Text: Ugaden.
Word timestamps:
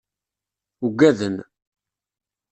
Ugaden. 0.85 1.37